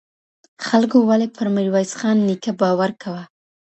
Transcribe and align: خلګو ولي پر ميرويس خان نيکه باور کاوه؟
خلګو 0.67 0.99
ولي 1.09 1.27
پر 1.37 1.47
ميرويس 1.55 1.91
خان 1.99 2.17
نيکه 2.27 2.51
باور 2.59 2.91
کاوه؟ 3.01 3.23